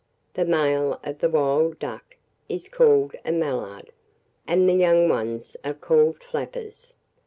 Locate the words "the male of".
0.33-1.19